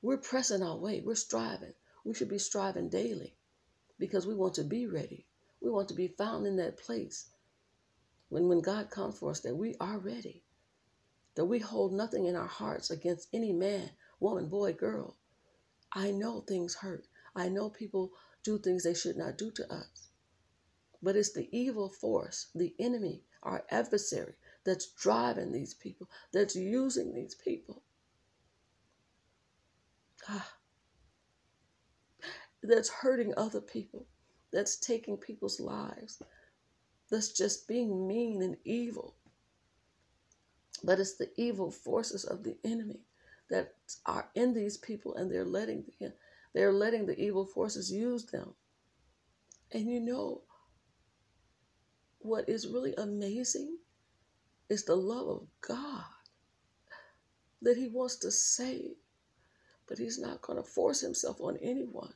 [0.00, 1.74] We're pressing our way, we're striving.
[2.04, 3.36] We should be striving daily
[3.98, 5.26] because we want to be ready.
[5.60, 7.30] We want to be found in that place
[8.28, 10.42] when, when God comes for us that we are ready,
[11.36, 15.16] that we hold nothing in our hearts against any man, woman, boy, girl.
[15.92, 17.06] I know things hurt.
[17.36, 18.10] I know people
[18.42, 20.08] do things they should not do to us.
[21.02, 24.34] But it's the evil force, the enemy, our adversary,
[24.64, 27.82] that's driving these people, that's using these people.
[30.28, 30.52] Ah,
[32.62, 34.06] that's hurting other people,
[34.52, 36.22] that's taking people's lives,
[37.10, 39.16] that's just being mean and evil.
[40.84, 43.00] But it's the evil forces of the enemy
[43.50, 43.74] that
[44.06, 46.12] are in these people, and they're letting the,
[46.54, 48.54] they're letting the evil forces use them.
[49.72, 50.42] And you know
[52.22, 53.76] what is really amazing
[54.68, 56.04] is the love of God
[57.62, 58.92] that He wants to save,
[59.88, 62.14] but He's not going to force Himself on anyone.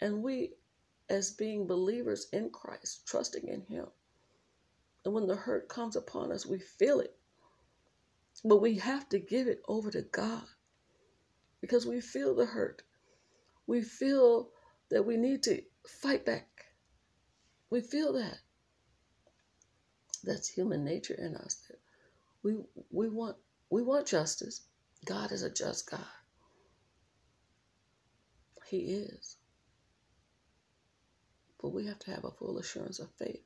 [0.00, 0.52] And we,
[1.08, 3.86] as being believers in Christ, trusting in Him,
[5.04, 7.14] and when the hurt comes upon us, we feel it.
[8.44, 10.44] But we have to give it over to God
[11.60, 12.82] because we feel the hurt.
[13.66, 14.50] We feel
[14.90, 16.46] that we need to fight back.
[17.70, 18.38] We feel that.
[20.28, 21.56] That's human nature in us.
[22.42, 22.56] We
[22.90, 23.38] we want
[23.70, 24.60] we want justice.
[25.06, 26.04] God is a just God.
[28.68, 29.38] He is.
[31.62, 33.42] But we have to have a full assurance of faith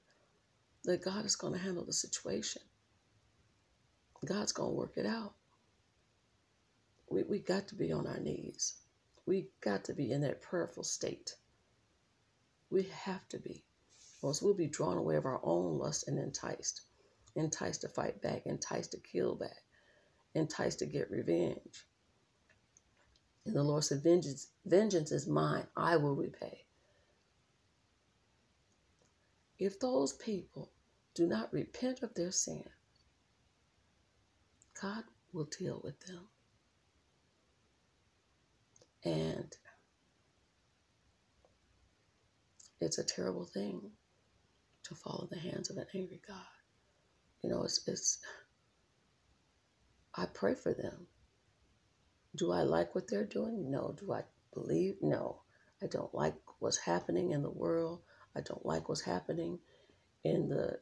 [0.83, 2.62] that God is going to handle the situation.
[4.26, 5.35] God's going to work it out.
[7.09, 8.74] We, we got to be on our knees.
[9.24, 11.37] We got to be in that prayerful state.
[12.70, 13.64] We have to be.
[14.23, 16.83] Or we'll be drawn away of our own lust and enticed.
[17.35, 19.64] Enticed to fight back, enticed to kill back,
[20.35, 21.87] enticed to get revenge.
[23.45, 26.66] And the Lord said, Vengeance, vengeance is mine, I will repay.
[29.59, 30.70] If those people
[31.14, 32.64] do not repent of their sin,
[34.81, 36.29] God will deal with them.
[39.05, 39.57] And
[42.81, 43.91] it's a terrible thing
[44.97, 46.36] fall in the hands of an angry God.
[47.43, 48.18] You know, it's, it's
[50.14, 51.07] I pray for them.
[52.36, 53.70] Do I like what they're doing?
[53.70, 53.95] No.
[53.99, 54.22] Do I
[54.55, 54.97] believe?
[55.03, 55.43] No.
[55.82, 58.01] I don't like what's happening in the world.
[58.36, 59.59] I don't like what's happening
[60.24, 60.78] in the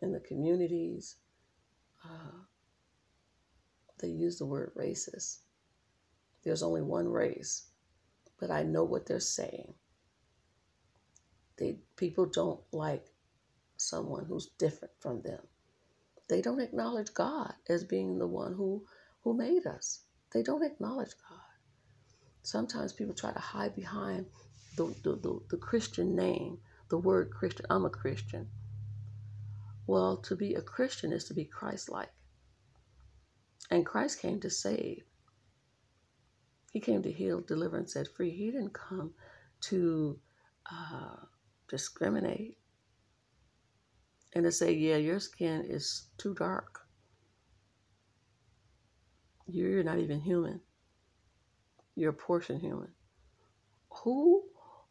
[0.00, 1.16] in the communities.
[2.04, 2.44] Uh,
[4.00, 5.38] they use the word racist.
[6.44, 7.68] There's only one race,
[8.38, 9.74] but I know what they're saying.
[11.58, 13.06] They people don't like
[13.76, 15.40] someone who's different from them.
[16.28, 18.84] They don't acknowledge God as being the one who
[19.22, 20.00] who made us.
[20.32, 21.40] They don't acknowledge God.
[22.42, 24.26] Sometimes people try to hide behind
[24.76, 26.58] the, the, the, the Christian name,
[26.90, 27.64] the word Christian.
[27.70, 28.48] I'm a Christian.
[29.86, 32.10] Well, to be a Christian is to be Christ like.
[33.70, 35.04] And Christ came to save.
[36.70, 38.30] He came to heal, deliver, and set free.
[38.30, 39.14] He didn't come
[39.62, 40.18] to
[40.70, 41.16] uh,
[41.68, 42.58] discriminate
[44.34, 46.80] and to say, yeah, your skin is too dark.
[49.46, 50.60] You're not even human.
[51.94, 52.88] You're a portion human.
[54.02, 54.44] Who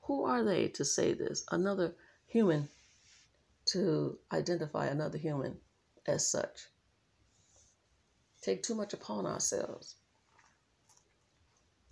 [0.04, 1.46] who are they to say this?
[1.52, 1.96] Another
[2.28, 2.70] human
[3.66, 5.58] to identify another human
[6.08, 6.68] as such.
[8.42, 9.96] Take too much upon ourselves.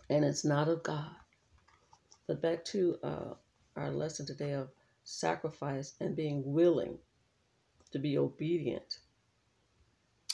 [0.10, 1.16] And it's not of God.
[2.28, 3.34] But back to uh,
[3.78, 4.70] our lesson today of
[5.04, 6.98] sacrifice and being willing
[7.92, 9.00] to be obedient.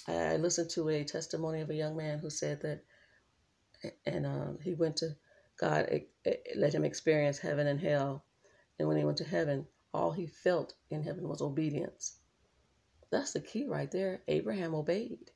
[0.07, 2.83] I listened to a testimony of a young man who said that,
[4.05, 5.15] and um, he went to
[5.59, 8.23] God, it, it let him experience heaven and hell.
[8.79, 12.15] And when he went to heaven, all he felt in heaven was obedience.
[13.11, 14.21] That's the key right there.
[14.27, 15.31] Abraham obeyed.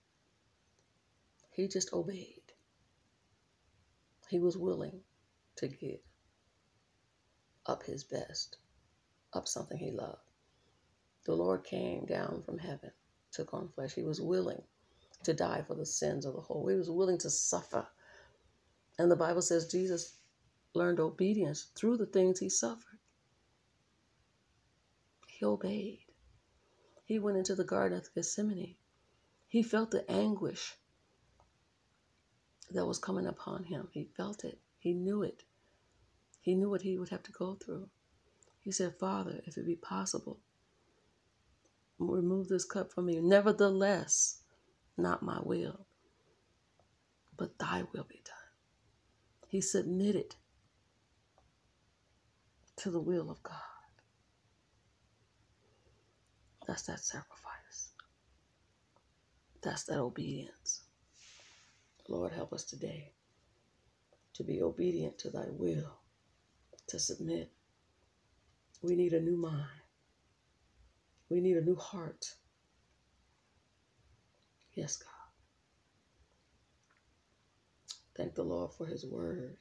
[1.51, 2.41] He just obeyed.
[4.29, 5.01] He was willing
[5.57, 5.99] to give
[7.65, 8.57] up his best,
[9.33, 10.30] up something he loved.
[11.25, 12.91] The Lord came down from heaven,
[13.31, 13.93] took on flesh.
[13.93, 14.63] He was willing
[15.23, 16.67] to die for the sins of the whole.
[16.67, 17.87] He was willing to suffer.
[18.97, 20.15] And the Bible says Jesus
[20.73, 22.99] learned obedience through the things he suffered.
[25.27, 25.99] He obeyed.
[27.05, 28.75] He went into the Garden of Gethsemane.
[29.47, 30.75] He felt the anguish
[32.71, 33.89] that was coming upon him.
[33.91, 34.59] He felt it.
[34.79, 35.43] He knew it.
[36.41, 37.89] He knew what he would have to go through.
[38.61, 40.39] He said, Father, if it be possible,
[42.09, 43.19] remove this cup from me.
[43.21, 44.41] Nevertheless,
[44.97, 45.87] not my will,
[47.37, 48.35] but thy will be done.
[49.47, 50.35] He submitted
[52.77, 53.55] to the will of God.
[56.67, 57.91] That's that sacrifice.
[59.63, 60.83] That's that obedience.
[62.09, 63.13] Lord, help us today
[64.35, 65.99] to be obedient to thy will,
[66.87, 67.51] to submit.
[68.81, 69.80] We need a new mind.
[71.31, 72.25] We need a new heart.
[74.73, 75.07] Yes, God.
[78.17, 79.55] Thank the Lord for his word,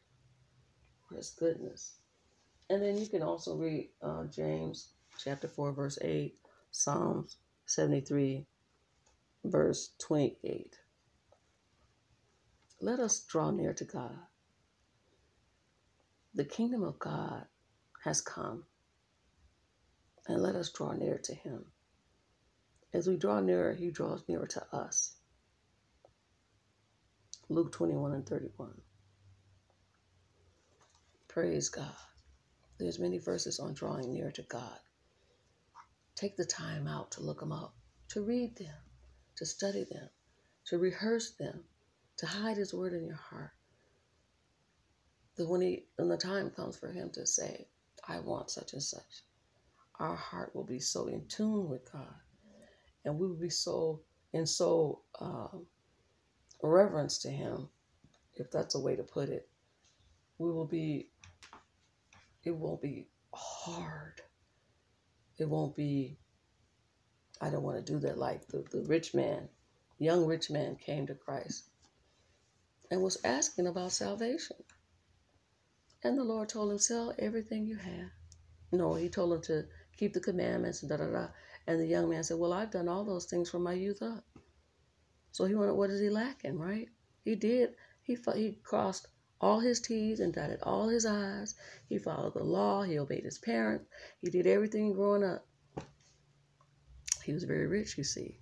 [1.09, 1.95] for his goodness.
[2.69, 4.91] And then you can also read uh, James
[5.23, 6.37] chapter 4, verse 8,
[6.73, 8.47] Psalms 73,
[9.45, 10.75] verse 28.
[12.81, 14.19] Let us draw near to God.
[16.35, 17.45] The kingdom of God
[18.05, 18.65] has come,
[20.29, 21.65] and let us draw near to him.
[22.93, 25.15] As we draw nearer, he draws nearer to us.
[27.49, 28.81] Luke 21 and 31.
[31.29, 31.95] Praise God.
[32.79, 34.79] There's many verses on drawing near to God.
[36.17, 37.75] Take the time out to look them up,
[38.09, 38.75] to read them,
[39.37, 40.09] to study them,
[40.67, 41.65] to rehearse them,
[42.19, 43.53] to hide his word in your heart.
[45.37, 47.67] That when he when the time comes for him to say,
[48.07, 49.23] I want such and such,
[50.01, 52.15] our heart will be so in tune with God.
[53.05, 54.01] And we will be so
[54.33, 55.67] in so um,
[56.63, 57.69] reverence to him,
[58.35, 59.49] if that's a way to put it.
[60.39, 61.11] We will be
[62.45, 64.21] it won't be hard.
[65.39, 66.19] It won't be,
[67.41, 69.49] I don't want to do that like the, the rich man,
[69.99, 71.65] young rich man came to Christ
[72.91, 74.57] and was asking about salvation.
[76.03, 78.11] And the Lord told him, Sell everything you have.
[78.73, 79.65] No, he told him to
[80.01, 81.27] keep the commandments and da da da.
[81.67, 84.25] And the young man said, Well, I've done all those things from my youth up.
[85.33, 86.89] So he wanted, what is he lacking, right?
[87.23, 87.75] He did.
[88.03, 89.07] He he crossed
[89.41, 91.55] all his T's and dotted all his I's.
[91.89, 92.83] He followed the law.
[92.83, 93.85] He obeyed his parents.
[94.23, 95.47] He did everything growing up.
[97.23, 98.39] He was very rich, you see.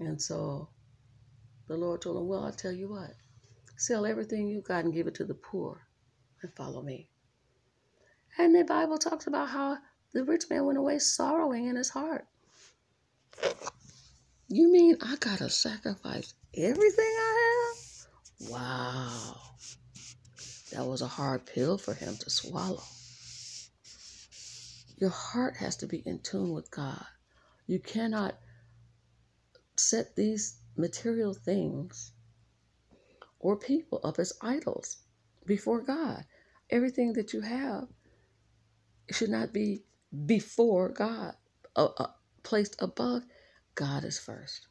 [0.00, 0.68] And so
[1.68, 3.14] the Lord told him, Well, I'll tell you what,
[3.76, 5.86] sell everything you got and give it to the poor
[6.42, 7.08] and follow me.
[8.36, 9.78] And the Bible talks about how
[10.12, 12.26] the rich man went away sorrowing in his heart.
[14.48, 17.72] You mean I got to sacrifice everything I
[18.40, 18.50] have?
[18.50, 19.36] Wow.
[20.72, 22.82] That was a hard pill for him to swallow.
[24.98, 27.04] Your heart has to be in tune with God.
[27.66, 28.36] You cannot
[29.76, 32.12] set these material things
[33.38, 34.98] or people up as idols
[35.46, 36.24] before God.
[36.68, 37.88] Everything that you have
[39.10, 39.84] should not be
[40.26, 41.34] before God,
[41.76, 42.06] uh, uh,
[42.42, 43.22] placed above.
[43.74, 44.66] God is first.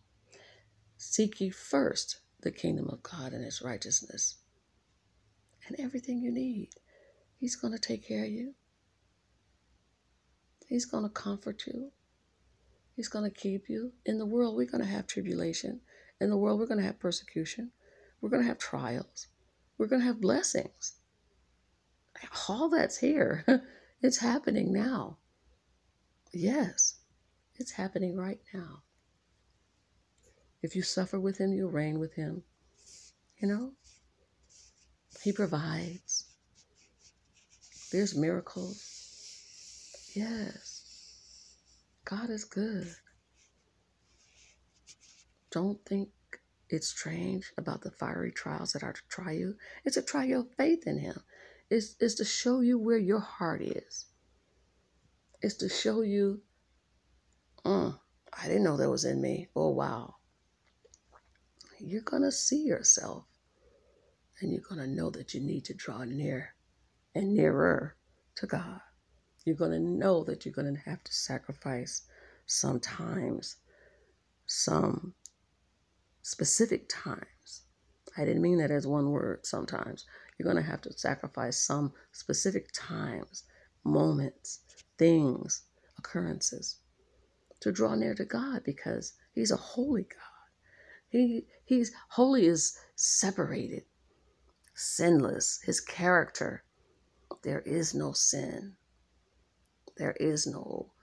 [0.98, 4.36] Seek ye first the kingdom of God and his righteousness
[5.68, 6.70] and everything you need.
[7.40, 8.54] He's going to take care of you.
[10.68, 11.92] He's going to comfort you.
[12.96, 13.94] He's going to keep you.
[14.06, 15.82] In the world, we're going to have tribulation.
[16.20, 17.72] In the world, we're going to have persecution.
[18.20, 19.28] We're going to have trials.
[19.78, 20.96] We're going to have blessings.
[22.50, 23.46] All that's here.
[24.02, 25.18] it's happening now.
[26.32, 27.00] Yes,
[27.56, 28.84] it's happening right now.
[30.62, 32.44] If you suffer with Him, you'll reign with Him.
[33.42, 33.72] You know,
[35.24, 36.26] he provides.
[37.92, 40.12] There's miracles.
[40.16, 41.56] Yes.
[42.06, 42.88] God is good.
[45.52, 46.10] Don't think
[46.70, 49.56] it's strange about the fiery trials that are to try you.
[49.84, 51.20] It's to try your faith in Him.
[51.70, 54.06] It's, it's to show you where your heart is.
[55.42, 56.42] It's to show you,
[57.64, 57.94] uh,
[58.34, 59.48] I didn't know that was in me.
[59.56, 60.16] Oh, wow.
[61.80, 63.26] You're going to see yourself
[64.42, 66.56] and you're going to know that you need to draw near
[67.16, 67.96] and nearer
[68.36, 68.82] to God.
[69.46, 72.04] You're going to know that you're going to have to sacrifice
[72.46, 73.58] sometimes,
[74.46, 75.14] some
[76.22, 77.64] specific times.
[78.18, 80.06] I didn't mean that as one word, sometimes.
[80.38, 83.44] You're going to have to sacrifice some specific times,
[83.86, 84.60] moments,
[85.00, 85.64] things,
[85.98, 86.78] occurrences
[87.62, 90.20] to draw near to God because He's a holy God.
[91.10, 93.86] He, he's holy is separated
[94.80, 96.64] sinless, his character.
[97.44, 98.76] There is no sin.
[99.98, 100.94] There is no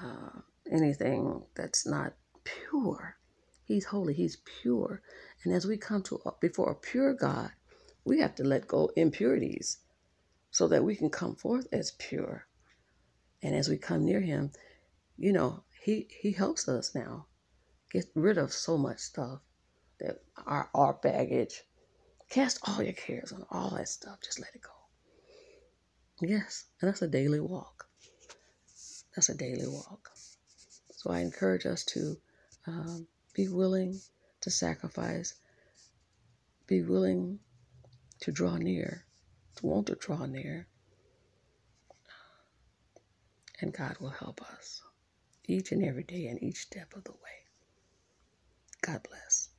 [0.00, 2.14] uh, anything that's not
[2.44, 3.16] pure.
[3.64, 5.02] He's holy, he's pure.
[5.42, 7.50] And as we come to before a pure God,
[8.04, 9.78] we have to let go impurities
[10.50, 12.46] so that we can come forth as pure.
[13.42, 14.52] And as we come near him,
[15.16, 17.26] you know, he he helps us now
[17.90, 19.40] get rid of so much stuff
[19.98, 21.62] that our our baggage
[22.32, 24.18] Cast all your cares on all that stuff.
[24.24, 24.70] Just let it go.
[26.26, 27.86] Yes, and that's a daily walk.
[29.14, 30.08] That's a daily walk.
[30.96, 32.16] So I encourage us to
[32.66, 34.00] um, be willing
[34.40, 35.34] to sacrifice,
[36.66, 37.38] be willing
[38.20, 39.04] to draw near,
[39.56, 40.68] to want to draw near,
[43.60, 44.82] and God will help us.
[45.46, 47.46] each and every day and each step of the way.
[48.82, 49.50] God bless.